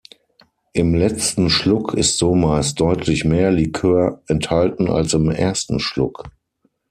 [0.73, 6.23] Im letzten Schluck ist so meist deutlich mehr Likör enthalten als im ersten Schluck.